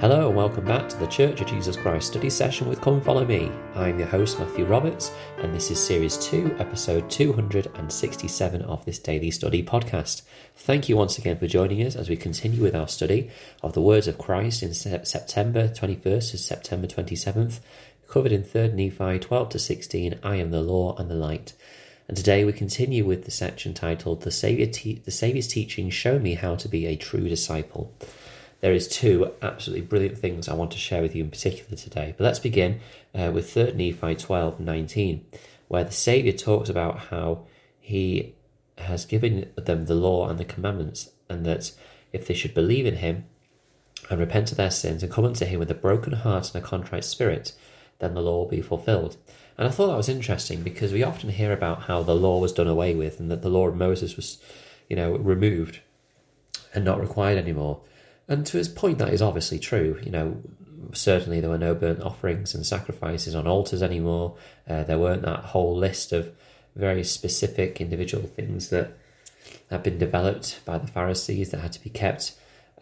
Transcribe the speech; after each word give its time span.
Hello 0.00 0.28
and 0.28 0.36
welcome 0.36 0.64
back 0.64 0.88
to 0.88 0.96
the 0.96 1.08
Church 1.08 1.40
of 1.40 1.48
Jesus 1.48 1.74
Christ 1.74 2.06
study 2.06 2.30
session 2.30 2.68
with 2.68 2.80
Come 2.80 3.00
Follow 3.00 3.24
Me. 3.24 3.50
I'm 3.74 3.98
your 3.98 4.06
host 4.06 4.38
Matthew 4.38 4.64
Roberts, 4.64 5.10
and 5.38 5.52
this 5.52 5.72
is 5.72 5.80
Series 5.80 6.16
2, 6.18 6.54
Episode 6.60 7.10
267 7.10 8.62
of 8.62 8.84
this 8.84 9.00
daily 9.00 9.32
study 9.32 9.60
podcast. 9.60 10.22
Thank 10.54 10.88
you 10.88 10.96
once 10.96 11.18
again 11.18 11.36
for 11.36 11.48
joining 11.48 11.84
us 11.84 11.96
as 11.96 12.08
we 12.08 12.14
continue 12.14 12.62
with 12.62 12.76
our 12.76 12.86
study 12.86 13.28
of 13.60 13.72
the 13.72 13.82
words 13.82 14.06
of 14.06 14.18
Christ 14.18 14.62
in 14.62 14.72
September 14.72 15.66
21st 15.66 16.30
to 16.30 16.38
September 16.38 16.86
27th, 16.86 17.58
covered 18.06 18.30
in 18.30 18.44
3rd 18.44 18.74
Nephi 18.74 19.18
12 19.18 19.48
to 19.48 19.58
16, 19.58 20.20
I 20.22 20.36
am 20.36 20.52
the 20.52 20.62
law 20.62 20.94
and 20.96 21.10
the 21.10 21.16
light. 21.16 21.54
And 22.06 22.16
today 22.16 22.44
we 22.44 22.52
continue 22.52 23.04
with 23.04 23.24
the 23.24 23.32
section 23.32 23.74
titled 23.74 24.22
The 24.22 24.30
Savior 24.30 24.66
te- 24.66 25.02
The 25.04 25.10
Savior's 25.10 25.48
Teaching 25.48 25.90
Show 25.90 26.20
Me 26.20 26.34
How 26.34 26.54
to 26.54 26.68
Be 26.68 26.86
a 26.86 26.94
True 26.94 27.28
Disciple 27.28 27.92
there 28.60 28.72
is 28.72 28.88
two 28.88 29.32
absolutely 29.40 29.86
brilliant 29.86 30.18
things 30.18 30.48
I 30.48 30.54
want 30.54 30.72
to 30.72 30.78
share 30.78 31.02
with 31.02 31.14
you 31.14 31.24
in 31.24 31.30
particular 31.30 31.76
today. 31.76 32.14
But 32.16 32.24
let's 32.24 32.38
begin 32.38 32.80
uh, 33.14 33.30
with 33.32 33.52
3 33.52 33.72
Nephi 33.72 34.16
12 34.16 34.60
19, 34.60 35.26
where 35.68 35.84
the 35.84 35.92
Saviour 35.92 36.32
talks 36.32 36.68
about 36.68 36.98
how 37.10 37.46
he 37.80 38.34
has 38.78 39.04
given 39.04 39.50
them 39.56 39.86
the 39.86 39.94
law 39.94 40.28
and 40.28 40.38
the 40.38 40.44
commandments, 40.44 41.10
and 41.28 41.44
that 41.46 41.72
if 42.12 42.26
they 42.26 42.34
should 42.34 42.54
believe 42.54 42.86
in 42.86 42.96
him 42.96 43.26
and 44.10 44.18
repent 44.18 44.50
of 44.50 44.56
their 44.56 44.70
sins 44.70 45.02
and 45.02 45.12
come 45.12 45.24
unto 45.24 45.44
him 45.44 45.58
with 45.58 45.70
a 45.70 45.74
broken 45.74 46.14
heart 46.14 46.52
and 46.52 46.62
a 46.62 46.66
contrite 46.66 47.04
spirit, 47.04 47.52
then 47.98 48.14
the 48.14 48.22
law 48.22 48.38
will 48.38 48.48
be 48.48 48.62
fulfilled. 48.62 49.16
And 49.56 49.66
I 49.66 49.70
thought 49.70 49.88
that 49.88 49.96
was 49.96 50.08
interesting 50.08 50.62
because 50.62 50.92
we 50.92 51.02
often 51.02 51.30
hear 51.30 51.52
about 51.52 51.82
how 51.82 52.02
the 52.02 52.14
law 52.14 52.38
was 52.38 52.52
done 52.52 52.68
away 52.68 52.94
with 52.94 53.18
and 53.18 53.30
that 53.30 53.42
the 53.42 53.48
law 53.48 53.66
of 53.66 53.76
Moses 53.76 54.16
was, 54.16 54.38
you 54.88 54.94
know, 54.94 55.16
removed 55.16 55.80
and 56.74 56.84
not 56.84 57.00
required 57.00 57.38
anymore. 57.38 57.80
And 58.28 58.46
to 58.46 58.58
his 58.58 58.68
point, 58.68 58.98
that 58.98 59.12
is 59.12 59.22
obviously 59.22 59.58
true. 59.58 59.98
You 60.02 60.10
know, 60.10 60.42
certainly 60.92 61.40
there 61.40 61.50
were 61.50 61.58
no 61.58 61.74
burnt 61.74 62.02
offerings 62.02 62.54
and 62.54 62.64
sacrifices 62.64 63.34
on 63.34 63.46
altars 63.46 63.82
anymore. 63.82 64.36
Uh, 64.68 64.84
there 64.84 64.98
weren't 64.98 65.22
that 65.22 65.40
whole 65.40 65.76
list 65.76 66.12
of 66.12 66.30
very 66.76 67.02
specific 67.02 67.80
individual 67.80 68.26
things 68.26 68.68
that 68.68 68.96
had 69.70 69.82
been 69.82 69.98
developed 69.98 70.60
by 70.64 70.78
the 70.78 70.86
Pharisees 70.86 71.50
that 71.50 71.60
had 71.60 71.72
to 71.72 71.82
be 71.82 71.90
kept, 71.90 72.34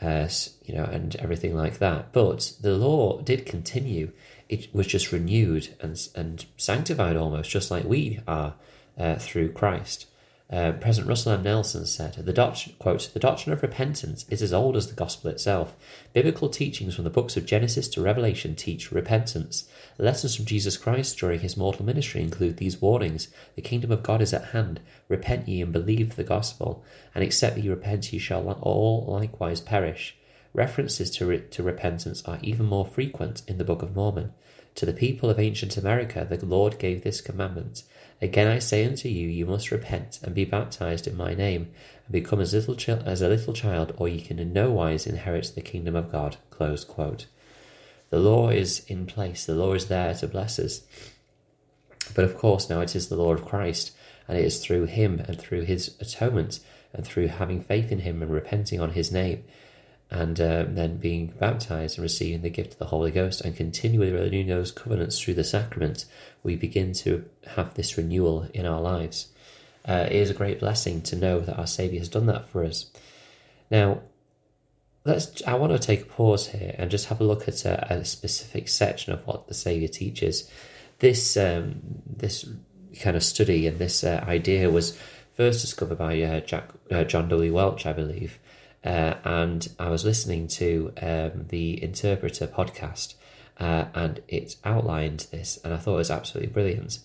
uh, 0.02 0.28
you 0.64 0.74
know, 0.74 0.84
and 0.84 1.16
everything 1.16 1.56
like 1.56 1.78
that. 1.78 2.12
But 2.12 2.52
the 2.60 2.76
law 2.76 3.20
did 3.20 3.46
continue. 3.46 4.12
It 4.48 4.72
was 4.74 4.86
just 4.86 5.12
renewed 5.12 5.74
and 5.80 5.96
and 6.14 6.44
sanctified 6.56 7.16
almost, 7.16 7.50
just 7.50 7.70
like 7.70 7.84
we 7.84 8.20
are 8.28 8.54
uh, 8.98 9.16
through 9.16 9.52
Christ. 9.52 10.06
Uh, 10.48 10.70
President 10.72 11.08
Russell 11.08 11.32
M. 11.32 11.42
Nelson 11.42 11.86
said, 11.86 12.14
the 12.14 12.32
doctrine, 12.32 12.76
quote, 12.78 13.10
the 13.12 13.18
doctrine 13.18 13.52
of 13.52 13.62
repentance 13.62 14.24
is 14.30 14.42
as 14.42 14.52
old 14.52 14.76
as 14.76 14.86
the 14.86 14.94
gospel 14.94 15.28
itself. 15.28 15.74
Biblical 16.12 16.48
teachings 16.48 16.94
from 16.94 17.02
the 17.02 17.10
books 17.10 17.36
of 17.36 17.46
Genesis 17.46 17.88
to 17.88 18.00
Revelation 18.00 18.54
teach 18.54 18.92
repentance. 18.92 19.68
Lessons 19.98 20.36
from 20.36 20.44
Jesus 20.44 20.76
Christ 20.76 21.18
during 21.18 21.40
his 21.40 21.56
mortal 21.56 21.84
ministry 21.84 22.20
include 22.20 22.58
these 22.58 22.80
warnings. 22.80 23.26
The 23.56 23.62
kingdom 23.62 23.90
of 23.90 24.04
God 24.04 24.22
is 24.22 24.32
at 24.32 24.46
hand. 24.46 24.78
Repent 25.08 25.48
ye 25.48 25.60
and 25.60 25.72
believe 25.72 26.14
the 26.14 26.22
gospel. 26.22 26.84
And 27.12 27.24
except 27.24 27.58
ye 27.58 27.68
repent, 27.68 28.12
ye 28.12 28.20
shall 28.20 28.48
all 28.48 29.04
likewise 29.08 29.60
perish. 29.60 30.16
References 30.54 31.10
to, 31.10 31.26
re- 31.26 31.40
to 31.50 31.62
repentance 31.64 32.22
are 32.24 32.38
even 32.40 32.66
more 32.66 32.86
frequent 32.86 33.42
in 33.48 33.58
the 33.58 33.64
Book 33.64 33.82
of 33.82 33.96
Mormon. 33.96 34.32
To 34.76 34.86
the 34.86 34.92
people 34.92 35.30
of 35.30 35.38
ancient 35.38 35.76
America, 35.76 36.26
the 36.28 36.44
Lord 36.44 36.78
gave 36.78 37.02
this 37.02 37.20
commandment 37.20 37.82
Again 38.20 38.46
I 38.46 38.58
say 38.58 38.86
unto 38.86 39.08
you, 39.08 39.28
you 39.28 39.44
must 39.44 39.70
repent 39.70 40.20
and 40.22 40.34
be 40.34 40.44
baptized 40.44 41.06
in 41.06 41.16
my 41.16 41.34
name, 41.34 41.70
and 42.04 42.12
become 42.12 42.40
as 42.40 42.54
little 42.54 42.74
chi- 42.74 43.02
as 43.04 43.20
a 43.20 43.28
little 43.28 43.52
child, 43.52 43.94
or 43.96 44.08
ye 44.08 44.20
can 44.20 44.38
in 44.38 44.52
no 44.52 44.70
wise 44.70 45.06
inherit 45.06 45.52
the 45.54 45.60
kingdom 45.60 45.96
of 45.96 46.12
God. 46.12 46.36
Close 46.50 46.84
quote. 46.84 47.26
The 48.10 48.18
law 48.18 48.48
is 48.50 48.84
in 48.86 49.06
place. 49.06 49.44
The 49.44 49.54
law 49.54 49.74
is 49.74 49.88
there 49.88 50.14
to 50.14 50.28
bless 50.28 50.58
us. 50.58 50.82
But 52.14 52.24
of 52.24 52.36
course, 52.36 52.70
now 52.70 52.80
it 52.80 52.94
is 52.94 53.08
the 53.08 53.16
law 53.16 53.32
of 53.32 53.44
Christ, 53.44 53.92
and 54.28 54.38
it 54.38 54.44
is 54.44 54.62
through 54.62 54.86
Him 54.86 55.20
and 55.26 55.38
through 55.38 55.62
His 55.62 55.94
atonement 56.00 56.60
and 56.92 57.06
through 57.06 57.28
having 57.28 57.60
faith 57.60 57.92
in 57.92 58.00
Him 58.00 58.22
and 58.22 58.30
repenting 58.30 58.80
on 58.80 58.90
His 58.90 59.12
name 59.12 59.44
and 60.10 60.40
um, 60.40 60.74
then 60.76 60.98
being 60.98 61.34
baptized 61.38 61.98
and 61.98 62.02
receiving 62.02 62.42
the 62.42 62.50
gift 62.50 62.74
of 62.74 62.78
the 62.78 62.86
Holy 62.86 63.10
Ghost 63.10 63.40
and 63.40 63.56
continually 63.56 64.12
renewing 64.12 64.46
those 64.46 64.70
covenants 64.70 65.20
through 65.20 65.34
the 65.34 65.44
sacrament, 65.44 66.04
we 66.42 66.54
begin 66.54 66.92
to 66.94 67.28
have 67.54 67.74
this 67.74 67.98
renewal 67.98 68.48
in 68.54 68.66
our 68.66 68.80
lives. 68.80 69.28
Uh, 69.86 70.06
it 70.08 70.16
is 70.16 70.30
a 70.30 70.34
great 70.34 70.60
blessing 70.60 71.00
to 71.02 71.16
know 71.16 71.40
that 71.40 71.58
our 71.58 71.66
Saviour 71.66 72.00
has 72.00 72.08
done 72.08 72.26
that 72.26 72.48
for 72.48 72.64
us. 72.64 72.90
Now, 73.70 74.02
let's. 75.04 75.42
I 75.46 75.54
want 75.54 75.72
to 75.72 75.78
take 75.78 76.02
a 76.02 76.06
pause 76.06 76.48
here 76.48 76.74
and 76.78 76.90
just 76.90 77.06
have 77.06 77.20
a 77.20 77.24
look 77.24 77.48
at 77.48 77.64
a, 77.64 77.92
a 77.92 78.04
specific 78.04 78.68
section 78.68 79.12
of 79.12 79.26
what 79.26 79.48
the 79.48 79.54
Saviour 79.54 79.88
teaches. 79.88 80.50
This 80.98 81.36
um, 81.36 81.80
this 82.04 82.48
kind 83.00 83.16
of 83.16 83.22
study 83.22 83.66
and 83.66 83.78
this 83.78 84.02
uh, 84.02 84.24
idea 84.26 84.70
was 84.70 84.98
first 85.36 85.60
discovered 85.60 85.98
by 85.98 86.20
uh, 86.22 86.40
Jack, 86.40 86.70
uh, 86.90 87.04
John 87.04 87.28
W. 87.28 87.52
Welch, 87.52 87.86
I 87.86 87.92
believe, 87.92 88.38
uh, 88.86 89.16
and 89.24 89.68
I 89.80 89.90
was 89.90 90.04
listening 90.04 90.46
to 90.48 90.92
um, 91.02 91.46
the 91.48 91.82
Interpreter 91.82 92.46
podcast, 92.46 93.14
uh, 93.58 93.86
and 93.94 94.22
it 94.28 94.54
outlined 94.64 95.26
this, 95.32 95.58
and 95.64 95.74
I 95.74 95.76
thought 95.76 95.94
it 95.94 95.98
was 95.98 96.10
absolutely 96.10 96.52
brilliant. 96.52 97.00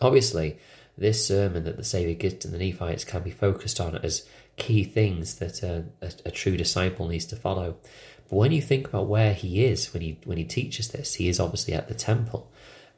Obviously, 0.00 0.58
this 0.98 1.24
sermon 1.24 1.62
that 1.64 1.76
the 1.76 1.84
Saviour 1.84 2.14
gives 2.14 2.34
to 2.36 2.48
the 2.48 2.58
Nephites 2.58 3.04
can 3.04 3.22
be 3.22 3.30
focused 3.30 3.80
on 3.80 3.96
as 3.98 4.26
key 4.56 4.82
things 4.82 5.36
that 5.36 5.62
a, 5.62 5.84
a, 6.02 6.12
a, 6.26 6.30
true 6.32 6.56
disciple 6.56 7.06
needs 7.06 7.26
to 7.26 7.36
follow. 7.36 7.76
But 8.28 8.36
when 8.36 8.52
you 8.52 8.60
think 8.60 8.88
about 8.88 9.06
where 9.06 9.34
he 9.34 9.64
is 9.64 9.92
when 9.92 10.02
he 10.02 10.18
when 10.24 10.36
he 10.36 10.44
teaches 10.44 10.88
this, 10.88 11.14
he 11.14 11.28
is 11.28 11.38
obviously 11.38 11.74
at 11.74 11.86
the 11.86 11.94
temple, 11.94 12.50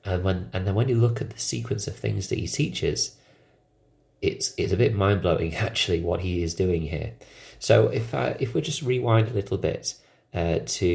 and 0.06 0.24
when 0.24 0.48
and 0.54 0.66
then 0.66 0.74
when 0.74 0.88
you 0.88 0.96
look 0.96 1.20
at 1.20 1.30
the 1.30 1.38
sequence 1.38 1.86
of 1.86 1.96
things 1.96 2.28
that 2.28 2.38
he 2.38 2.48
teaches, 2.48 3.16
it's 4.24 4.54
it's 4.56 4.72
a 4.72 4.76
bit 4.76 4.94
mind 4.94 5.22
blowing 5.22 5.54
actually 5.68 6.00
what 6.00 6.20
he 6.20 6.42
is 6.42 6.54
doing 6.54 6.82
here. 6.82 7.12
So 7.58 7.88
if 7.88 8.14
I, 8.14 8.36
if 8.40 8.54
we 8.54 8.60
just 8.60 8.82
rewind 8.82 9.28
a 9.28 9.32
little 9.32 9.56
bit 9.56 9.94
uh, 10.34 10.58
to, 10.66 10.86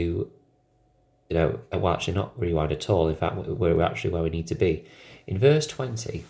you 1.29 1.37
know, 1.37 1.59
well, 1.71 1.93
actually 1.93 2.13
not 2.15 2.39
rewind 2.39 2.71
at 2.71 2.89
all. 2.89 3.07
In 3.07 3.15
fact, 3.15 3.35
we're 3.35 3.81
actually 3.81 4.11
where 4.11 4.23
we 4.23 4.29
need 4.29 4.47
to 4.47 4.55
be. 4.55 4.85
In 5.25 5.37
verse 5.37 5.65
twenty, 5.65 6.25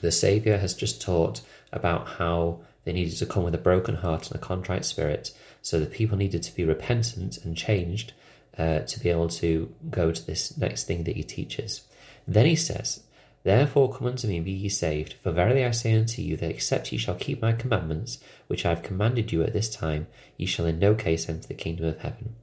the 0.00 0.12
Saviour 0.12 0.58
has 0.58 0.74
just 0.74 1.00
taught 1.00 1.40
about 1.72 2.08
how 2.18 2.60
they 2.84 2.92
needed 2.92 3.16
to 3.18 3.26
come 3.26 3.44
with 3.44 3.54
a 3.54 3.58
broken 3.58 3.96
heart 3.96 4.30
and 4.30 4.36
a 4.36 4.44
contrite 4.44 4.84
spirit. 4.84 5.32
So 5.62 5.80
the 5.80 5.86
people 5.86 6.16
needed 6.16 6.42
to 6.44 6.54
be 6.54 6.64
repentant 6.64 7.38
and 7.44 7.56
changed 7.56 8.12
uh, 8.56 8.80
to 8.80 9.00
be 9.00 9.10
able 9.10 9.28
to 9.28 9.74
go 9.90 10.12
to 10.12 10.26
this 10.26 10.56
next 10.56 10.84
thing 10.84 11.04
that 11.04 11.16
he 11.16 11.22
teaches. 11.22 11.82
Then 12.26 12.46
he 12.46 12.56
says, 12.56 13.02
Therefore 13.44 13.92
come 13.92 14.08
unto 14.08 14.26
me 14.26 14.36
and 14.36 14.44
be 14.44 14.52
ye 14.52 14.68
saved. 14.68 15.14
For 15.22 15.32
verily 15.32 15.64
I 15.64 15.70
say 15.70 15.96
unto 15.96 16.22
you, 16.22 16.36
that 16.36 16.50
except 16.50 16.92
ye 16.92 16.98
shall 16.98 17.14
keep 17.14 17.40
my 17.40 17.52
commandments, 17.52 18.18
which 18.46 18.66
I 18.66 18.70
have 18.70 18.82
commanded 18.82 19.32
you 19.32 19.42
at 19.42 19.52
this 19.52 19.68
time, 19.68 20.06
ye 20.36 20.46
shall 20.46 20.66
in 20.66 20.78
no 20.78 20.94
case 20.94 21.28
enter 21.28 21.48
the 21.48 21.54
kingdom 21.54 21.86
of 21.86 22.00
heaven. 22.00 22.34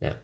Now, 0.00 0.16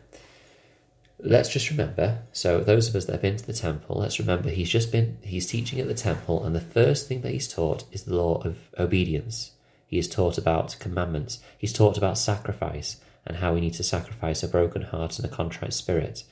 let's 1.19 1.49
just 1.49 1.71
remember 1.71 2.23
so 2.33 2.61
those 2.61 2.89
of 2.89 2.97
us 2.97 3.07
that 3.07 3.13
have 3.13 3.23
been 3.23 3.37
to 3.37 3.47
the 3.47 3.53
temple 3.53 3.97
let's 3.99 4.19
remember 4.19 4.51
he's 4.51 4.69
just 4.69 4.93
been 4.93 5.17
he's 5.23 5.47
teaching 5.47 5.81
at 5.81 5.89
the 5.89 5.95
temple 5.95 6.45
and 6.45 6.55
the 6.55 6.61
first 6.61 7.09
thing 7.09 7.23
that 7.23 7.33
he's 7.33 7.49
taught 7.49 7.85
is 7.91 8.03
the 8.03 8.15
law 8.15 8.41
of 8.43 8.59
obedience 8.79 9.53
he 9.87 9.97
has 9.97 10.09
taught 10.09 10.37
about 10.37 10.77
commandments 10.79 11.39
he's 11.57 11.73
taught 11.73 11.97
about 11.97 12.19
sacrifice 12.19 13.01
and 13.27 13.39
how 13.39 13.55
we 13.55 13.61
need 13.63 13.73
to 13.73 13.83
sacrifice 13.83 14.43
a 14.43 14.49
broken 14.49 14.83
heart 14.83 15.19
and 15.19 15.25
a 15.25 15.35
contrite 15.35 15.73
spirit 15.73 16.23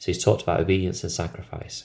so 0.00 0.06
he's 0.06 0.22
taught 0.22 0.42
about 0.42 0.60
obedience 0.60 1.04
and 1.04 1.12
sacrifice 1.12 1.84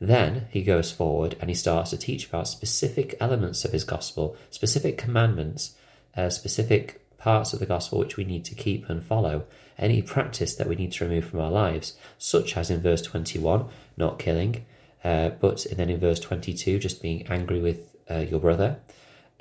then 0.00 0.46
he 0.50 0.62
goes 0.62 0.90
forward 0.90 1.36
and 1.40 1.50
he 1.50 1.54
starts 1.54 1.90
to 1.90 1.98
teach 1.98 2.26
about 2.26 2.48
specific 2.48 3.16
elements 3.20 3.64
of 3.64 3.72
his 3.72 3.84
gospel, 3.84 4.36
specific 4.50 4.96
commandments, 4.96 5.76
uh, 6.16 6.30
specific 6.30 7.06
parts 7.18 7.52
of 7.52 7.58
the 7.58 7.66
gospel 7.66 7.98
which 7.98 8.16
we 8.16 8.24
need 8.24 8.44
to 8.46 8.54
keep 8.54 8.88
and 8.88 9.04
follow, 9.04 9.44
any 9.78 10.00
practice 10.00 10.54
that 10.54 10.66
we 10.66 10.74
need 10.74 10.92
to 10.92 11.04
remove 11.04 11.26
from 11.26 11.40
our 11.40 11.50
lives, 11.50 11.96
such 12.18 12.56
as 12.56 12.70
in 12.70 12.80
verse 12.80 13.02
21, 13.02 13.66
not 13.98 14.18
killing, 14.18 14.64
uh, 15.04 15.28
but 15.28 15.66
then 15.72 15.90
in 15.90 16.00
verse 16.00 16.18
22, 16.18 16.78
just 16.78 17.02
being 17.02 17.26
angry 17.26 17.60
with 17.60 17.94
uh, 18.10 18.18
your 18.18 18.40
brother. 18.40 18.78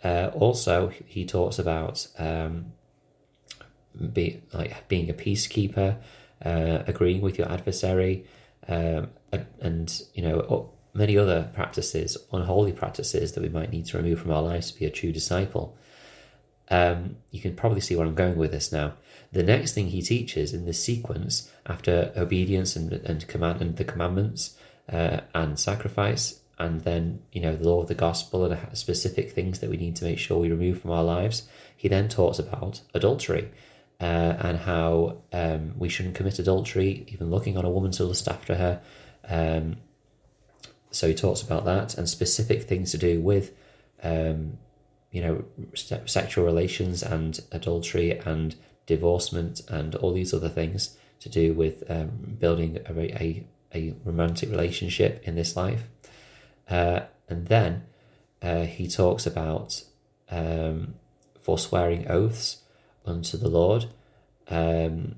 Uh, 0.03 0.29
also, 0.33 0.89
he 0.89 1.25
talks 1.25 1.57
about 1.57 2.07
um, 2.17 2.73
be, 4.13 4.41
like 4.53 4.87
being 4.87 5.09
a 5.09 5.13
peacekeeper, 5.13 5.97
uh, 6.43 6.83
agreeing 6.87 7.21
with 7.21 7.37
your 7.37 7.49
adversary, 7.51 8.25
um, 8.69 9.09
and 9.59 10.01
you 10.13 10.21
know 10.21 10.71
many 10.93 11.17
other 11.17 11.49
practices, 11.53 12.17
unholy 12.31 12.71
practices 12.71 13.33
that 13.33 13.41
we 13.41 13.49
might 13.49 13.71
need 13.71 13.85
to 13.85 13.97
remove 13.97 14.21
from 14.21 14.31
our 14.31 14.41
lives 14.41 14.71
to 14.71 14.79
be 14.79 14.85
a 14.85 14.91
true 14.91 15.11
disciple. 15.11 15.75
Um, 16.69 17.17
you 17.31 17.41
can 17.41 17.55
probably 17.55 17.81
see 17.81 17.95
where 17.95 18.05
I'm 18.05 18.15
going 18.15 18.37
with 18.37 18.51
this 18.51 18.71
now. 18.71 18.93
The 19.31 19.43
next 19.43 19.73
thing 19.73 19.87
he 19.87 20.01
teaches 20.01 20.53
in 20.53 20.65
this 20.65 20.83
sequence, 20.83 21.51
after 21.65 22.11
obedience 22.15 22.75
and, 22.75 22.93
and 22.93 23.27
command 23.27 23.61
and 23.61 23.75
the 23.75 23.83
commandments 23.83 24.55
uh, 24.91 25.21
and 25.33 25.59
sacrifice, 25.59 26.41
and 26.59 26.81
then 26.81 27.21
you 27.31 27.41
know 27.41 27.55
the 27.55 27.67
law 27.67 27.81
of 27.81 27.87
the 27.87 27.95
gospel 27.95 28.45
and 28.45 28.77
specific 28.77 29.31
things 29.31 29.59
that 29.59 29.69
we 29.69 29.77
need 29.77 29.95
to 29.95 30.05
make 30.05 30.19
sure 30.19 30.37
we 30.37 30.51
remove 30.51 30.81
from 30.81 30.91
our 30.91 31.03
lives, 31.03 31.47
he 31.75 31.87
then 31.87 32.07
talks 32.07 32.37
about 32.37 32.81
adultery 32.93 33.49
uh, 33.99 34.35
and 34.39 34.57
how 34.59 35.17
um, 35.33 35.73
we 35.77 35.89
shouldn't 35.89 36.15
commit 36.15 36.39
adultery, 36.39 37.05
even 37.09 37.29
looking 37.29 37.57
on 37.57 37.65
a 37.65 37.69
woman 37.69 37.91
to 37.91 38.05
lust 38.05 38.27
after 38.27 38.55
her. 38.55 38.81
Um, 39.27 39.77
so 40.91 41.07
he 41.07 41.13
talks 41.13 41.41
about 41.41 41.65
that 41.65 41.97
and 41.97 42.09
specific 42.09 42.63
things 42.63 42.91
to 42.91 42.97
do 42.97 43.19
with, 43.19 43.53
um, 44.01 44.57
you 45.11 45.21
know, 45.21 45.43
sexual 46.05 46.45
relations 46.45 47.03
and 47.03 47.39
adultery 47.51 48.17
and 48.19 48.55
divorcement 48.85 49.61
and 49.67 49.95
all 49.95 50.13
these 50.13 50.33
other 50.33 50.49
things 50.49 50.97
to 51.19 51.29
do 51.29 51.53
with 51.53 51.83
um, 51.89 52.37
building 52.39 52.79
a, 52.87 53.23
a, 53.23 53.45
a 53.75 53.95
romantic 54.05 54.49
relationship 54.49 55.21
in 55.25 55.35
this 55.35 55.55
life. 55.55 55.89
Uh, 56.69 57.01
and 57.27 57.47
then 57.47 57.83
uh, 58.41 58.61
he 58.61 58.87
talks 58.87 59.27
about 59.27 59.83
um, 60.31 60.95
forswearing 61.39 62.09
oaths 62.09 62.63
unto 63.09 63.37
the 63.37 63.49
Lord. 63.49 63.85
Um, 64.47 65.15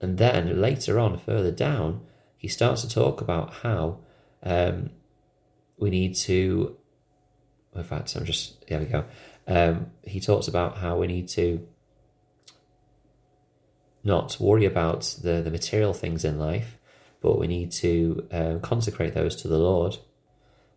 and 0.00 0.18
then 0.18 0.60
later 0.60 0.98
on, 0.98 1.18
further 1.18 1.50
down, 1.50 2.02
he 2.36 2.48
starts 2.48 2.82
to 2.82 2.88
talk 2.88 3.20
about 3.20 3.52
how 3.54 3.98
um, 4.42 4.90
we 5.76 5.90
need 5.90 6.14
to. 6.16 6.76
In 7.74 7.84
fact, 7.84 8.14
I'm 8.16 8.24
just 8.24 8.66
there 8.68 8.80
we 8.80 8.86
go. 8.86 9.04
Um, 9.46 9.90
he 10.02 10.20
talks 10.20 10.46
about 10.46 10.78
how 10.78 10.98
we 10.98 11.06
need 11.06 11.28
to 11.30 11.66
not 14.04 14.36
worry 14.38 14.64
about 14.64 15.16
the, 15.22 15.42
the 15.42 15.50
material 15.50 15.92
things 15.92 16.24
in 16.24 16.38
life, 16.38 16.78
but 17.20 17.38
we 17.38 17.46
need 17.46 17.72
to 17.72 18.26
um, 18.30 18.60
consecrate 18.60 19.14
those 19.14 19.36
to 19.36 19.48
the 19.48 19.58
Lord. 19.58 19.98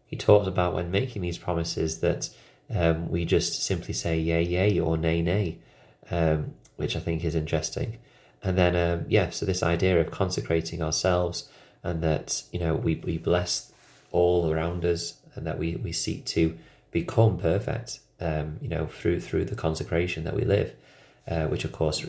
He 0.06 0.18
talks 0.18 0.48
about 0.48 0.74
when 0.74 0.92
making 0.92 1.22
these 1.22 1.38
promises 1.38 2.00
that 2.00 2.30
um, 2.69 3.10
we 3.10 3.25
just 3.25 3.63
simply 3.63 3.94
say 3.94 4.19
yay, 4.19 4.44
yay, 4.44 4.80
or 4.80 4.98
nay, 4.98 5.22
nay, 5.22 5.60
um, 6.09 6.53
which 6.75 6.95
I 6.95 7.00
think 7.00 7.24
is 7.24 7.36
interesting. 7.36 8.00
And 8.44 8.57
then, 8.57 8.75
um, 8.75 9.06
yeah, 9.07 9.30
so 9.30 9.45
this 9.45 9.62
idea 9.62 10.00
of 10.00 10.09
consecrating 10.12 10.81
ourselves 10.81 11.48
and 11.83 12.01
that, 12.01 12.44
you 12.51 12.59
know, 12.59 12.75
we, 12.75 12.95
we 12.95 13.18
bless 13.18 13.71
all 14.12 14.51
around 14.51 14.83
us 14.83 15.15
and 15.36 15.45
that 15.45 15.57
we, 15.57 15.75
we 15.75 15.92
seek 15.92 16.25
to 16.25 16.57
become 16.92 17.38
perfect, 17.38 18.00
um, 18.19 18.57
you 18.62 18.68
know, 18.68 18.88
through, 18.88 19.21
through 19.21 19.45
the 19.45 19.56
consecration 19.56 20.24
that 20.24 20.36
we 20.36 20.44
live, 20.44 20.74
uh, 21.27 21.45
which 21.48 21.63
of 21.65 21.71
course 21.71 22.06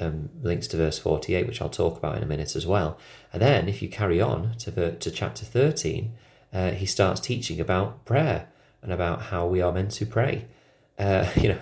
um, 0.00 0.30
links 0.42 0.66
to 0.68 0.76
verse 0.76 0.98
48, 0.98 1.46
which 1.46 1.62
I'll 1.62 1.68
talk 1.68 1.98
about 1.98 2.16
in 2.16 2.22
a 2.22 2.26
minute 2.26 2.56
as 2.56 2.66
well. 2.66 2.98
And 3.32 3.40
then 3.40 3.68
if 3.68 3.82
you 3.82 3.88
carry 3.88 4.20
on 4.20 4.56
to, 4.58 4.96
to 4.96 5.10
chapter 5.10 5.44
13, 5.44 6.12
uh, 6.52 6.70
he 6.72 6.86
starts 6.86 7.20
teaching 7.20 7.60
about 7.60 8.04
prayer 8.04 8.48
and 8.82 8.92
about 8.92 9.22
how 9.22 9.46
we 9.46 9.60
are 9.60 9.72
meant 9.72 9.92
to 9.92 10.06
pray. 10.06 10.46
Uh, 10.98 11.28
you 11.36 11.50
know, 11.50 11.60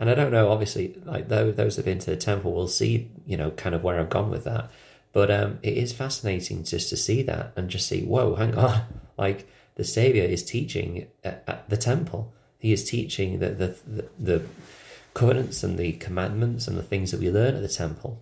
and 0.00 0.10
I 0.10 0.14
don't 0.14 0.32
know. 0.32 0.50
Obviously, 0.50 1.00
like 1.04 1.28
those 1.28 1.56
that 1.56 1.76
have 1.76 1.84
been 1.84 1.98
to 2.00 2.10
the 2.10 2.16
temple 2.16 2.52
will 2.52 2.68
see, 2.68 3.10
you 3.26 3.36
know, 3.36 3.50
kind 3.52 3.74
of 3.74 3.82
where 3.82 3.98
I've 3.98 4.10
gone 4.10 4.30
with 4.30 4.44
that. 4.44 4.70
But 5.12 5.30
um, 5.30 5.58
it 5.62 5.76
is 5.76 5.92
fascinating 5.92 6.64
just 6.64 6.88
to 6.90 6.96
see 6.96 7.22
that 7.22 7.52
and 7.54 7.68
just 7.68 7.86
see, 7.86 8.02
whoa, 8.02 8.34
hang 8.36 8.56
on, 8.56 8.82
like 9.18 9.48
the 9.74 9.84
Savior 9.84 10.24
is 10.24 10.42
teaching 10.42 11.08
at, 11.22 11.44
at 11.46 11.68
the 11.68 11.76
temple. 11.76 12.32
He 12.58 12.72
is 12.72 12.88
teaching 12.88 13.38
the, 13.38 13.50
the 13.50 13.76
the, 13.86 14.08
the 14.18 14.42
covenants 15.14 15.62
and 15.62 15.78
the 15.78 15.92
commandments 15.92 16.66
and 16.66 16.76
the 16.76 16.82
things 16.82 17.10
that 17.10 17.20
we 17.20 17.30
learn 17.30 17.54
at 17.54 17.62
the 17.62 17.68
temple. 17.68 18.18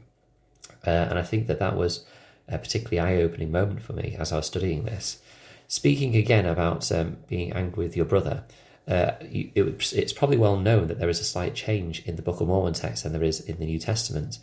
Uh, 0.87 0.90
and 0.90 1.19
I 1.19 1.23
think 1.23 1.46
that 1.46 1.58
that 1.58 1.76
was 1.76 2.05
a 2.49 2.58
particularly 2.58 2.99
eye 2.99 3.23
opening 3.23 3.52
moment 3.52 3.82
for 3.82 3.93
me 3.93 4.16
as 4.19 4.32
I 4.32 4.37
was 4.37 4.46
studying 4.46 4.84
this. 4.84 5.20
Speaking 5.69 6.16
again 6.16 6.46
about 6.46 6.90
um, 6.90 7.19
being 7.28 7.52
angry 7.52 7.84
with 7.84 7.96
your 7.96 8.06
brother, 8.06 8.43
uh, 8.88 9.12
it, 9.20 9.52
it's 9.92 10.12
probably 10.12 10.36
well 10.36 10.56
known 10.56 10.88
that 10.88 10.98
there 10.98 11.08
is 11.08 11.20
a 11.20 11.24
slight 11.24 11.54
change 11.54 12.02
in 12.06 12.16
the 12.16 12.22
Book 12.22 12.40
of 12.40 12.48
Mormon 12.48 12.72
text 12.72 13.04
than 13.04 13.12
there 13.12 13.22
is 13.22 13.40
in 13.40 13.58
the 13.58 13.66
New 13.66 13.78
Testament. 13.78 14.38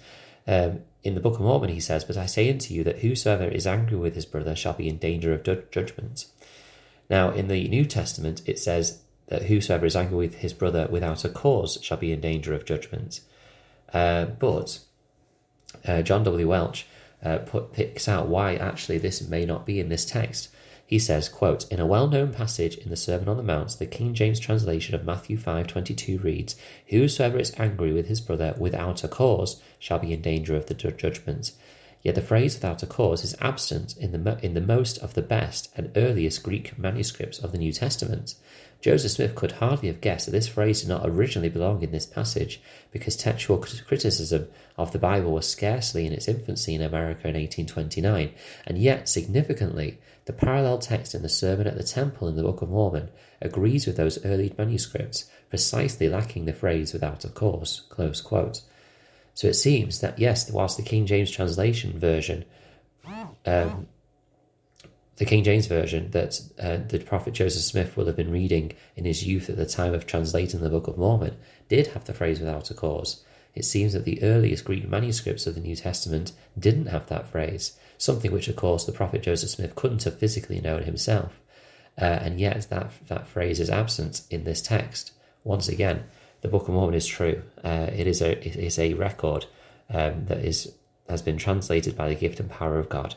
Um, 0.47 0.81
in 1.03 1.15
the 1.15 1.21
Book 1.21 1.35
of 1.35 1.41
Mormon, 1.41 1.69
he 1.69 1.79
says, 1.79 2.05
But 2.05 2.17
I 2.17 2.25
say 2.25 2.49
unto 2.49 2.73
you 2.73 2.83
that 2.85 2.99
whosoever 2.99 3.45
is 3.45 3.67
angry 3.67 3.97
with 3.97 4.15
his 4.15 4.25
brother 4.25 4.55
shall 4.55 4.73
be 4.73 4.87
in 4.87 4.97
danger 4.97 5.33
of 5.33 5.43
judgment. 5.71 6.27
Now, 7.09 7.31
in 7.31 7.47
the 7.47 7.67
New 7.67 7.85
Testament, 7.85 8.41
it 8.45 8.59
says 8.59 9.01
that 9.27 9.43
whosoever 9.43 9.85
is 9.85 9.95
angry 9.95 10.17
with 10.17 10.35
his 10.35 10.53
brother 10.53 10.87
without 10.89 11.25
a 11.25 11.29
cause 11.29 11.77
shall 11.81 11.97
be 11.97 12.11
in 12.11 12.21
danger 12.21 12.53
of 12.53 12.65
judgment. 12.65 13.21
Uh, 13.93 14.25
but 14.25 14.79
uh, 15.85 16.01
John 16.01 16.23
W. 16.23 16.47
Welch 16.47 16.87
uh, 17.23 17.39
put, 17.39 17.73
picks 17.73 18.07
out 18.07 18.27
why 18.27 18.55
actually 18.55 18.97
this 18.97 19.27
may 19.27 19.45
not 19.45 19.65
be 19.65 19.79
in 19.79 19.89
this 19.89 20.05
text. 20.05 20.49
He 20.87 20.99
says, 20.99 21.27
quote, 21.27 21.69
In 21.69 21.81
a 21.81 21.85
well-known 21.85 22.31
passage 22.31 22.77
in 22.77 22.89
the 22.89 22.95
Sermon 22.95 23.27
on 23.27 23.35
the 23.35 23.43
Mount, 23.43 23.77
the 23.77 23.85
King 23.85 24.13
James 24.13 24.39
translation 24.39 24.95
of 24.95 25.03
Matthew 25.03 25.37
5.22 25.37 26.23
reads, 26.23 26.55
Whosoever 26.87 27.37
is 27.37 27.53
angry 27.57 27.91
with 27.91 28.07
his 28.07 28.21
brother 28.21 28.55
without 28.57 29.03
a 29.03 29.09
cause 29.09 29.61
shall 29.79 29.99
be 29.99 30.13
in 30.13 30.21
danger 30.21 30.55
of 30.55 30.67
the 30.67 30.73
judgment. 30.73 31.51
Yet 32.03 32.15
the 32.15 32.21
phrase 32.21 32.55
without 32.55 32.83
a 32.83 32.87
cause 32.87 33.25
is 33.25 33.35
absent 33.41 33.97
in 33.97 34.13
the, 34.13 34.39
in 34.41 34.53
the 34.53 34.61
most 34.61 34.97
of 34.99 35.13
the 35.13 35.21
best 35.21 35.69
and 35.75 35.91
earliest 35.97 36.41
Greek 36.41 36.79
manuscripts 36.79 37.37
of 37.37 37.51
the 37.51 37.57
New 37.57 37.73
Testament. 37.73 38.35
Joseph 38.81 39.11
Smith 39.11 39.35
could 39.35 39.53
hardly 39.53 39.87
have 39.87 40.01
guessed 40.01 40.25
that 40.25 40.31
this 40.31 40.47
phrase 40.47 40.81
did 40.81 40.89
not 40.89 41.07
originally 41.07 41.49
belong 41.49 41.81
in 41.81 41.91
this 41.91 42.05
passage, 42.05 42.61
because 42.91 43.15
textual 43.15 43.57
criticism 43.57 44.47
of 44.77 44.91
the 44.91 44.99
Bible 44.99 45.31
was 45.31 45.49
scarcely 45.49 46.05
in 46.05 46.13
its 46.13 46.27
infancy 46.27 46.75
in 46.75 46.81
America 46.81 47.27
in 47.27 47.35
1829, 47.35 48.31
and 48.65 48.77
yet, 48.77 49.09
significantly, 49.09 49.99
the 50.25 50.33
parallel 50.33 50.77
text 50.77 51.15
in 51.15 51.21
the 51.21 51.29
Sermon 51.29 51.67
at 51.67 51.77
the 51.77 51.83
Temple 51.83 52.27
in 52.27 52.35
the 52.35 52.43
Book 52.43 52.61
of 52.61 52.69
Mormon 52.69 53.09
agrees 53.41 53.87
with 53.87 53.97
those 53.97 54.23
early 54.25 54.53
manuscripts, 54.57 55.25
precisely 55.49 56.09
lacking 56.09 56.45
the 56.45 56.53
phrase 56.53 56.93
without 56.93 57.25
a 57.25 57.29
cause. 57.29 57.83
So 59.33 59.47
it 59.47 59.53
seems 59.53 60.01
that, 60.01 60.19
yes, 60.19 60.51
whilst 60.51 60.77
the 60.77 60.83
King 60.83 61.05
James 61.05 61.31
translation 61.31 61.97
version 61.97 62.45
um, 63.45 63.87
the 65.17 65.25
King 65.25 65.43
James 65.43 65.67
Version 65.67 66.11
that 66.11 66.39
uh, 66.59 66.77
the 66.87 66.99
prophet 66.99 67.33
Joseph 67.33 67.63
Smith 67.63 67.97
will 67.97 68.05
have 68.05 68.15
been 68.15 68.31
reading 68.31 68.73
in 68.95 69.05
his 69.05 69.27
youth 69.27 69.49
at 69.49 69.57
the 69.57 69.65
time 69.65 69.93
of 69.93 70.05
translating 70.05 70.61
the 70.61 70.69
Book 70.69 70.87
of 70.87 70.97
Mormon 70.97 71.37
did 71.69 71.87
have 71.87 72.05
the 72.05 72.13
phrase 72.13 72.39
without 72.39 72.71
a 72.71 72.73
cause. 72.73 73.23
It 73.55 73.65
seems 73.65 73.93
that 73.93 74.05
the 74.05 74.21
earliest 74.21 74.65
Greek 74.65 74.87
manuscripts 74.87 75.47
of 75.47 75.55
the 75.55 75.61
New 75.61 75.75
Testament 75.75 76.31
didn't 76.57 76.87
have 76.87 77.07
that 77.07 77.27
phrase, 77.27 77.77
something 77.97 78.31
which, 78.31 78.47
of 78.47 78.55
course, 78.55 78.85
the 78.85 78.91
prophet 78.91 79.23
Joseph 79.23 79.49
Smith 79.49 79.75
couldn't 79.75 80.03
have 80.03 80.19
physically 80.19 80.61
known 80.61 80.83
himself. 80.83 81.39
Uh, 81.99 82.05
and 82.05 82.39
yet, 82.39 82.67
that, 82.69 82.91
that 83.07 83.27
phrase 83.27 83.59
is 83.59 83.71
absent 83.71 84.21
in 84.29 84.43
this 84.43 84.61
text. 84.61 85.13
Once 85.43 85.67
again, 85.67 86.03
the 86.41 86.47
Book 86.47 86.67
of 86.67 86.75
Mormon 86.75 86.93
is 86.93 87.07
true. 87.07 87.41
Uh, 87.63 87.87
it 87.91 88.05
is 88.05 88.21
a 88.21 88.31
it 88.47 88.55
is 88.55 88.77
a 88.77 88.93
record 88.93 89.45
um, 89.89 90.25
that 90.25 90.45
is 90.45 90.73
has 91.09 91.21
been 91.21 91.37
translated 91.37 91.95
by 91.95 92.09
the 92.09 92.15
gift 92.15 92.39
and 92.39 92.49
power 92.49 92.77
of 92.77 92.89
God. 92.89 93.15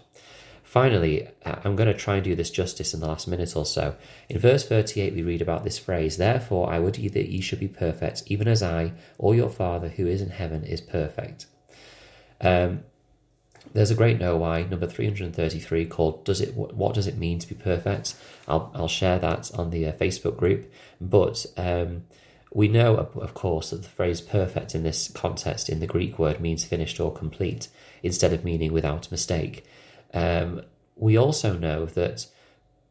Finally, 0.71 1.27
uh, 1.45 1.57
I'm 1.65 1.75
going 1.75 1.89
to 1.89 1.99
try 1.99 2.15
and 2.15 2.23
do 2.23 2.37
this 2.37 2.49
justice 2.49 2.95
in 2.95 3.01
the 3.01 3.09
last 3.09 3.27
minute 3.27 3.57
or 3.57 3.67
so. 3.67 3.97
In 4.29 4.39
verse 4.39 4.65
38, 4.65 5.13
we 5.15 5.23
read 5.25 5.43
about 5.43 5.65
this 5.65 5.81
phrase 5.81 6.17
Therefore, 6.17 6.73
I 6.73 6.79
would 6.79 6.95
that 6.95 7.29
ye 7.29 7.41
should 7.41 7.59
be 7.59 7.67
perfect, 7.67 8.23
even 8.27 8.47
as 8.47 8.63
I, 8.63 8.93
or 9.19 9.35
your 9.35 9.49
Father 9.49 9.89
who 9.89 10.07
is 10.07 10.23
in 10.23 10.31
heaven, 10.31 10.63
is 10.63 10.81
perfect. 10.81 11.47
Um, 12.41 12.85
there's 13.73 13.91
a 13.91 13.97
great 13.97 14.21
KnoWhy, 14.21 14.71
number 14.71 14.87
333, 14.87 15.87
called 15.87 16.25
Does 16.25 16.41
It 16.41 16.55
What 16.55 16.95
Does 16.95 17.09
It 17.09 17.19
Mean 17.19 17.41
to 17.41 17.49
Be 17.49 17.57
Perfect? 17.57 18.15
I'll, 18.47 18.71
I'll 18.73 18.87
share 18.87 19.19
that 19.19 19.51
on 19.59 19.71
the 19.71 19.89
uh, 19.89 19.93
Facebook 19.95 20.37
group. 20.37 20.73
But 21.01 21.47
um, 21.57 22.05
we 22.53 22.69
know, 22.69 22.95
of 22.95 23.35
course, 23.35 23.71
that 23.71 23.83
the 23.83 23.89
phrase 23.89 24.21
perfect 24.21 24.77
in 24.77 24.85
this 24.85 25.09
context 25.09 25.69
in 25.69 25.81
the 25.81 25.89
Greek 25.89 26.17
word 26.17 26.41
means 26.41 26.65
finished 26.65 27.01
or 27.01 27.13
complete, 27.13 27.67
instead 28.05 28.33
of 28.33 28.45
meaning 28.45 28.73
without 28.73 29.11
mistake. 29.11 29.65
Um, 30.13 30.63
we 30.97 31.17
also 31.17 31.57
know 31.57 31.87
that 31.87 32.27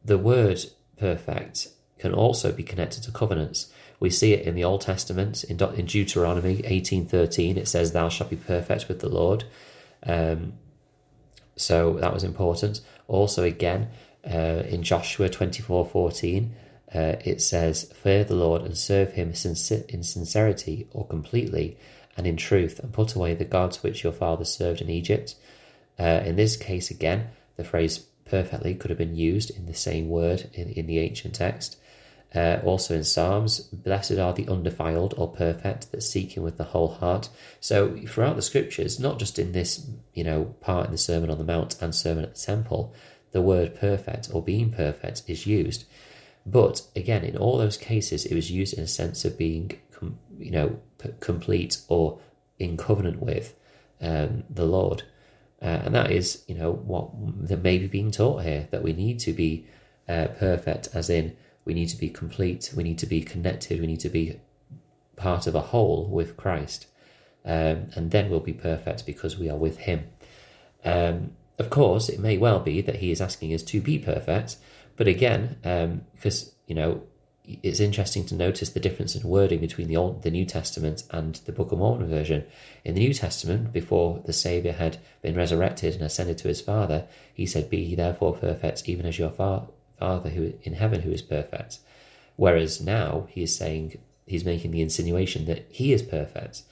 the 0.04 0.18
word 0.18 0.64
perfect 0.98 1.68
can 1.98 2.14
also 2.14 2.50
be 2.52 2.62
connected 2.62 3.02
to 3.04 3.12
covenants. 3.12 3.72
We 4.00 4.10
see 4.10 4.32
it 4.32 4.46
in 4.46 4.54
the 4.54 4.64
Old 4.64 4.80
Testament, 4.80 5.44
in, 5.44 5.60
in 5.74 5.86
Deuteronomy 5.86 6.56
18.13, 6.62 7.56
it 7.56 7.68
says, 7.68 7.92
thou 7.92 8.08
shalt 8.08 8.30
be 8.30 8.36
perfect 8.36 8.88
with 8.88 9.00
the 9.00 9.08
Lord. 9.08 9.44
Um, 10.02 10.54
so 11.56 11.94
that 11.94 12.14
was 12.14 12.24
important. 12.24 12.80
Also, 13.06 13.44
again, 13.44 13.90
uh, 14.26 14.62
in 14.68 14.82
Joshua 14.82 15.28
24.14, 15.28 16.50
uh, 16.94 17.16
it 17.24 17.42
says, 17.42 17.84
fear 17.92 18.24
the 18.24 18.34
Lord 18.34 18.62
and 18.62 18.76
serve 18.76 19.12
him 19.12 19.28
in 19.28 20.02
sincerity 20.02 20.88
or 20.92 21.06
completely 21.06 21.76
and 22.16 22.26
in 22.26 22.36
truth, 22.36 22.80
and 22.80 22.92
put 22.92 23.14
away 23.14 23.34
the 23.34 23.44
gods 23.44 23.82
which 23.82 24.02
your 24.02 24.12
fathers 24.12 24.48
served 24.48 24.80
in 24.80 24.90
Egypt. 24.90 25.36
Uh, 25.98 26.22
in 26.24 26.36
this 26.36 26.56
case, 26.56 26.90
again, 26.90 27.28
the 27.56 27.64
phrase 27.64 27.98
perfectly 28.24 28.74
could 28.74 28.90
have 28.90 28.98
been 28.98 29.16
used 29.16 29.50
in 29.50 29.66
the 29.66 29.74
same 29.74 30.08
word 30.08 30.48
in, 30.52 30.68
in 30.70 30.86
the 30.86 30.98
ancient 30.98 31.34
text. 31.34 31.76
Uh, 32.32 32.60
also 32.64 32.94
in 32.94 33.02
Psalms, 33.02 33.60
blessed 33.60 34.12
are 34.12 34.32
the 34.32 34.46
undefiled 34.46 35.14
or 35.16 35.32
perfect 35.32 35.90
that 35.90 36.02
seek 36.02 36.36
him 36.36 36.44
with 36.44 36.58
the 36.58 36.64
whole 36.64 36.88
heart. 36.88 37.28
So 37.58 37.96
throughout 38.06 38.36
the 38.36 38.42
scriptures, 38.42 39.00
not 39.00 39.18
just 39.18 39.38
in 39.38 39.50
this, 39.50 39.90
you 40.14 40.22
know, 40.22 40.54
part 40.60 40.86
in 40.86 40.92
the 40.92 40.98
Sermon 40.98 41.30
on 41.30 41.38
the 41.38 41.44
Mount 41.44 41.80
and 41.82 41.92
Sermon 41.92 42.24
at 42.24 42.36
the 42.36 42.40
Temple, 42.40 42.94
the 43.32 43.42
word 43.42 43.74
perfect 43.74 44.28
or 44.32 44.42
being 44.42 44.70
perfect 44.70 45.24
is 45.26 45.46
used. 45.46 45.84
But 46.46 46.82
again, 46.94 47.24
in 47.24 47.36
all 47.36 47.58
those 47.58 47.76
cases, 47.76 48.24
it 48.24 48.34
was 48.34 48.50
used 48.50 48.74
in 48.74 48.82
a 48.82 48.88
sense 48.88 49.24
of 49.24 49.36
being, 49.36 49.72
com- 49.92 50.18
you 50.38 50.52
know, 50.52 50.78
p- 50.98 51.10
complete 51.18 51.78
or 51.88 52.20
in 52.58 52.76
covenant 52.76 53.20
with 53.20 53.54
um, 54.00 54.44
the 54.48 54.64
Lord. 54.64 55.02
Uh, 55.62 55.82
and 55.84 55.94
that 55.94 56.10
is, 56.10 56.42
you 56.46 56.54
know, 56.54 56.72
what 56.72 57.10
that 57.48 57.62
may 57.62 57.76
be 57.78 57.86
being 57.86 58.10
taught 58.10 58.42
here 58.42 58.66
that 58.70 58.82
we 58.82 58.92
need 58.92 59.18
to 59.20 59.32
be 59.32 59.66
uh, 60.08 60.28
perfect, 60.38 60.88
as 60.94 61.10
in 61.10 61.36
we 61.64 61.74
need 61.74 61.88
to 61.88 61.96
be 61.96 62.08
complete, 62.08 62.72
we 62.74 62.82
need 62.82 62.98
to 62.98 63.06
be 63.06 63.20
connected, 63.20 63.80
we 63.80 63.86
need 63.86 64.00
to 64.00 64.08
be 64.08 64.40
part 65.16 65.46
of 65.46 65.54
a 65.54 65.60
whole 65.60 66.06
with 66.06 66.36
Christ, 66.36 66.86
um, 67.44 67.90
and 67.94 68.10
then 68.10 68.30
we'll 68.30 68.40
be 68.40 68.54
perfect 68.54 69.04
because 69.04 69.38
we 69.38 69.50
are 69.50 69.56
with 69.56 69.78
Him. 69.78 70.08
Um, 70.84 71.32
of 71.58 71.68
course, 71.68 72.08
it 72.08 72.18
may 72.18 72.38
well 72.38 72.60
be 72.60 72.80
that 72.80 72.96
He 72.96 73.10
is 73.10 73.20
asking 73.20 73.52
us 73.52 73.62
to 73.64 73.82
be 73.82 73.98
perfect, 73.98 74.56
but 74.96 75.06
again, 75.06 75.58
um, 75.62 76.02
because 76.14 76.54
you 76.66 76.74
know 76.74 77.02
it's 77.62 77.80
interesting 77.80 78.24
to 78.26 78.34
notice 78.34 78.70
the 78.70 78.80
difference 78.80 79.14
in 79.14 79.28
wording 79.28 79.60
between 79.60 79.88
the 79.88 79.96
Old, 79.96 80.22
the 80.22 80.30
New 80.30 80.44
Testament 80.44 81.04
and 81.10 81.36
the 81.46 81.52
Book 81.52 81.72
of 81.72 81.78
Mormon 81.78 82.08
version. 82.08 82.44
In 82.84 82.94
the 82.94 83.00
New 83.00 83.14
Testament, 83.14 83.72
before 83.72 84.22
the 84.24 84.32
Savior 84.32 84.72
had 84.72 84.98
been 85.22 85.36
resurrected 85.36 85.94
and 85.94 86.02
ascended 86.02 86.38
to 86.38 86.48
his 86.48 86.60
Father, 86.60 87.06
he 87.32 87.46
said, 87.46 87.70
"Be 87.70 87.78
ye 87.78 87.94
therefore 87.94 88.34
perfect, 88.34 88.88
even 88.88 89.06
as 89.06 89.18
your 89.18 89.30
fa- 89.30 89.68
Father 89.98 90.30
who 90.30 90.54
in 90.62 90.74
heaven 90.74 91.02
who 91.02 91.10
is 91.10 91.22
perfect." 91.22 91.78
Whereas 92.36 92.80
now 92.80 93.28
he 93.30 93.42
is 93.42 93.56
saying 93.56 93.98
he's 94.26 94.44
making 94.44 94.70
the 94.70 94.82
insinuation 94.82 95.46
that 95.46 95.66
he 95.70 95.92
is 95.92 96.02
perfect, 96.02 96.62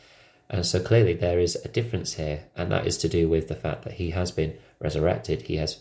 and 0.50 0.64
so 0.64 0.80
clearly 0.80 1.14
there 1.14 1.38
is 1.38 1.56
a 1.56 1.68
difference 1.68 2.14
here, 2.14 2.44
and 2.56 2.70
that 2.72 2.86
is 2.86 2.96
to 2.98 3.08
do 3.08 3.28
with 3.28 3.48
the 3.48 3.54
fact 3.54 3.82
that 3.84 3.94
he 3.94 4.10
has 4.10 4.30
been 4.30 4.54
resurrected, 4.80 5.42
he 5.42 5.56
has 5.56 5.78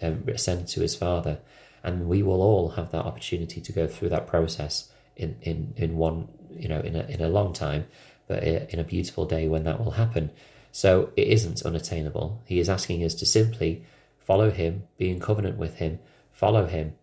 um, 0.00 0.24
ascended 0.28 0.68
to 0.68 0.80
his 0.80 0.94
Father 0.94 1.38
and 1.86 2.06
we 2.06 2.22
will 2.22 2.42
all 2.42 2.70
have 2.70 2.90
that 2.90 3.06
opportunity 3.06 3.60
to 3.62 3.72
go 3.72 3.86
through 3.86 4.10
that 4.10 4.26
process 4.26 4.90
in 5.16 5.36
in 5.40 5.72
in 5.76 5.96
one 5.96 6.28
you 6.50 6.68
know 6.68 6.80
in 6.80 6.94
a 6.94 7.04
in 7.04 7.22
a 7.22 7.28
long 7.28 7.54
time 7.54 7.86
but 8.28 8.42
eh, 8.42 8.66
in 8.68 8.78
a 8.78 8.84
beautiful 8.84 9.24
day 9.24 9.48
when 9.48 9.64
that 9.64 9.82
will 9.82 9.92
happen. 9.92 10.30
So 10.72 11.10
it 11.16 11.28
isn't 11.28 11.62
unattainable. 11.62 12.42
He 12.44 12.58
is 12.58 12.68
asking 12.68 13.02
us 13.04 13.14
to 13.14 13.24
simply 13.24 13.84
follow 14.26 14.50
him 14.50 14.82
be 14.98 15.08
in 15.08 15.20
covenant 15.20 15.56
with 15.56 15.76
him 15.76 16.00
follow 16.32 16.66
him 16.66 16.94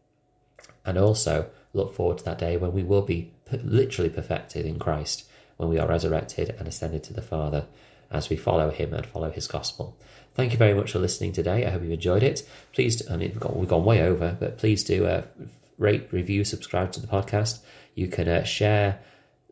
and 0.86 0.98
also 0.98 1.50
look 1.74 1.96
forward 1.96 2.18
to 2.20 2.26
that 2.26 2.38
day 2.38 2.58
when 2.58 2.74
we 2.74 2.84
will 2.84 3.02
be 3.02 3.34
literally 3.64 4.10
perfected 4.10 4.66
in 4.66 4.78
Christ 4.78 5.26
when 5.58 5.70
we 5.70 5.80
are 5.80 5.88
resurrected 5.88 6.54
and 6.60 6.68
ascended 6.68 7.04
to 7.06 7.14
the 7.14 7.22
Father 7.22 7.66
as 8.14 8.30
we 8.30 8.38
follow 8.38 8.70
him 8.70 8.94
and 8.94 9.06
follow 9.06 9.32
his 9.32 9.48
gospel. 9.48 9.98
Thank 10.36 10.52
you 10.52 10.58
very 10.58 10.74
much 10.74 10.92
for 10.92 11.00
listening 11.00 11.32
today. 11.32 11.66
I 11.66 11.70
hope 11.72 11.84
you 11.84 11.92
enjoyed 11.92 12.24
it. 12.24 12.48
Please, 12.72 13.02
and 13.02 13.22
we've 13.22 13.40
gone, 13.40 13.56
we've 13.56 13.70
gone 13.70 13.86
way 13.86 14.02
over, 14.02 14.38
but 14.40 14.58
please 14.58 14.84
do 14.84 15.06
uh, 15.06 15.24
rate, 15.78 16.08
review, 16.12 16.44
subscribe 16.44 16.92
to 16.94 17.00
the 17.00 17.08
podcast. 17.08 17.60
You 17.96 18.08
can 18.08 18.28
uh, 18.28 18.44
share 18.44 19.00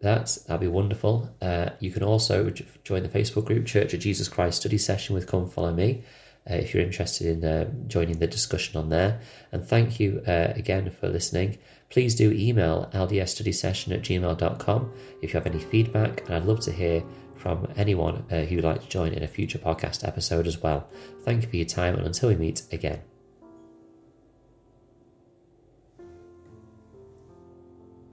that. 0.01 0.37
That'd 0.47 0.61
be 0.61 0.67
wonderful. 0.67 1.35
Uh, 1.41 1.69
you 1.79 1.91
can 1.91 2.03
also 2.03 2.49
join 2.83 3.03
the 3.03 3.09
Facebook 3.09 3.45
group 3.45 3.65
Church 3.65 3.93
of 3.93 3.99
Jesus 3.99 4.27
Christ 4.27 4.61
Study 4.61 4.77
Session 4.77 5.13
with 5.13 5.27
Come 5.27 5.47
Follow 5.47 5.73
Me. 5.73 6.03
Uh, 6.49 6.55
if 6.55 6.73
you're 6.73 6.81
interested 6.81 7.27
in 7.27 7.45
uh, 7.45 7.69
joining 7.87 8.17
the 8.17 8.25
discussion 8.25 8.75
on 8.75 8.89
there. 8.89 9.21
And 9.51 9.63
thank 9.63 9.99
you 9.99 10.23
uh, 10.27 10.53
again 10.55 10.89
for 10.89 11.07
listening. 11.07 11.59
Please 11.91 12.15
do 12.15 12.31
email 12.31 12.89
ldsstudysession 12.93 13.93
at 13.93 14.01
gmail.com 14.01 14.91
if 15.21 15.33
you 15.33 15.39
have 15.39 15.45
any 15.45 15.59
feedback, 15.59 16.25
and 16.25 16.33
I'd 16.35 16.45
love 16.45 16.61
to 16.61 16.71
hear 16.71 17.03
from 17.41 17.67
anyone 17.75 18.24
uh, 18.31 18.41
who 18.41 18.55
would 18.55 18.65
like 18.65 18.81
to 18.81 18.88
join 18.88 19.13
in 19.13 19.24
a 19.24 19.27
future 19.27 19.57
podcast 19.57 20.07
episode 20.07 20.48
as 20.48 20.62
well. 20.62 20.88
Thank 21.24 21.43
you 21.43 21.50
for 21.50 21.55
your 21.55 21.65
time, 21.65 21.95
and 21.95 22.05
until 22.05 22.29
we 22.29 22.36
meet 22.36 22.62
again. 22.71 23.01